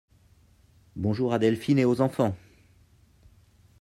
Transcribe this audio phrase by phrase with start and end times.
[0.95, 2.35] Bonjour à Delphine et aux enfants!